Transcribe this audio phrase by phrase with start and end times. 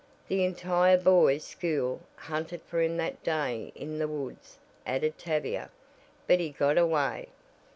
[0.29, 5.69] "The entire boys' school hunted for him that day in the woods," added Tavia,
[6.25, 7.27] "but he got away."